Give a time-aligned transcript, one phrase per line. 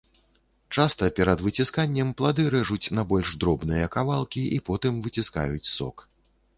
[0.77, 5.97] Часта, перад выцісканнем, плады рэжуць на больш дробныя кавалкі і потым выціскаюць сок.